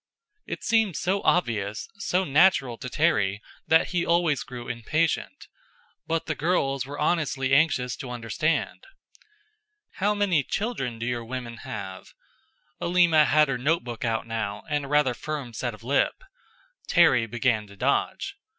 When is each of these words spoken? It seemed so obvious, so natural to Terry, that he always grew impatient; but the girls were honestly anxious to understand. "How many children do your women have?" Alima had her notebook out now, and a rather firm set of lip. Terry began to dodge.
It 0.47 0.63
seemed 0.63 0.97
so 0.97 1.21
obvious, 1.21 1.87
so 1.99 2.23
natural 2.23 2.75
to 2.79 2.89
Terry, 2.89 3.39
that 3.67 3.89
he 3.89 4.03
always 4.03 4.41
grew 4.41 4.67
impatient; 4.67 5.47
but 6.07 6.25
the 6.25 6.33
girls 6.33 6.87
were 6.87 6.97
honestly 6.97 7.53
anxious 7.53 7.95
to 7.97 8.09
understand. 8.09 8.87
"How 9.97 10.15
many 10.15 10.41
children 10.43 10.97
do 10.97 11.05
your 11.05 11.23
women 11.23 11.57
have?" 11.57 12.15
Alima 12.81 13.25
had 13.25 13.47
her 13.47 13.59
notebook 13.59 14.03
out 14.03 14.25
now, 14.25 14.63
and 14.67 14.85
a 14.85 14.87
rather 14.87 15.13
firm 15.13 15.53
set 15.53 15.75
of 15.75 15.83
lip. 15.83 16.23
Terry 16.87 17.27
began 17.27 17.67
to 17.67 17.75
dodge. 17.75 18.35